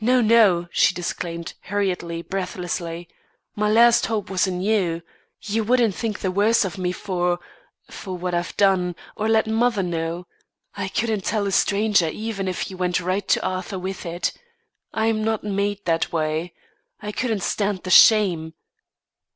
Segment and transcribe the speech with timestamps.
[0.00, 3.08] "No, no," she disclaimed, hurriedly, breathlessly.
[3.54, 5.02] "My last hope was in you.
[5.40, 7.38] You wouldn't think the worse of me for
[7.88, 10.26] for what I've done; or let mother know.
[10.74, 14.32] I couldn't tell a stranger even if he went right to Arthur with it.
[14.92, 16.54] I'm not made that way.
[17.00, 18.54] I couldn't stand the shame."